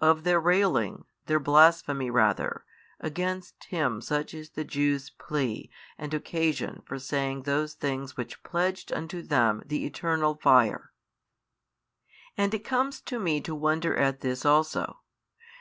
[0.00, 2.64] Of their railing, their blasphemy rather,
[3.00, 5.68] against |663 Him such is the Jews' plea
[5.98, 10.92] and occasion for saying those things which pledged unto them the eternal fire.
[12.36, 14.98] And it comes to me to wonder at this also.